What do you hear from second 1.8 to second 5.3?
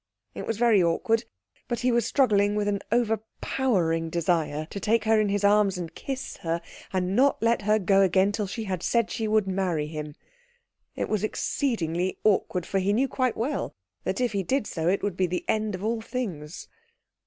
he was struggling with an overpowering desire to take her in